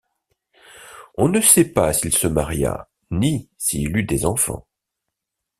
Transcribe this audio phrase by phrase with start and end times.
[1.15, 4.65] On ne sait pas s'il se maria, ni s'il eut des enfants.